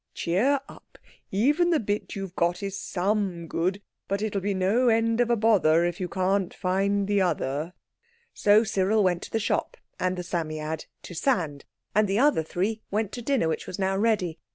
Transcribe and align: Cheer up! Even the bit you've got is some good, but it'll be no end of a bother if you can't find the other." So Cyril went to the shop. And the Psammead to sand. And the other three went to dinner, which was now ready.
Cheer 0.15 0.59
up! 0.67 0.97
Even 1.29 1.69
the 1.69 1.79
bit 1.79 2.15
you've 2.15 2.35
got 2.35 2.63
is 2.63 2.75
some 2.75 3.47
good, 3.47 3.83
but 4.07 4.23
it'll 4.23 4.41
be 4.41 4.55
no 4.55 4.87
end 4.89 5.21
of 5.21 5.29
a 5.29 5.35
bother 5.35 5.85
if 5.85 5.99
you 5.99 6.09
can't 6.09 6.51
find 6.55 7.07
the 7.07 7.21
other." 7.21 7.73
So 8.33 8.63
Cyril 8.63 9.03
went 9.03 9.21
to 9.21 9.29
the 9.31 9.39
shop. 9.39 9.77
And 9.99 10.17
the 10.17 10.23
Psammead 10.23 10.87
to 11.03 11.13
sand. 11.13 11.65
And 11.93 12.07
the 12.07 12.17
other 12.17 12.41
three 12.41 12.81
went 12.89 13.11
to 13.11 13.21
dinner, 13.21 13.47
which 13.47 13.67
was 13.67 13.77
now 13.77 13.95
ready. 13.95 14.39